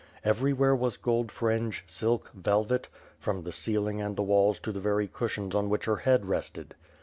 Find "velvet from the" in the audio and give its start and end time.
2.33-3.51